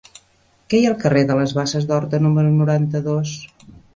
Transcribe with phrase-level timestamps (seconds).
[0.73, 3.37] Què hi ha al carrer de les Basses d'Horta número noranta-dos?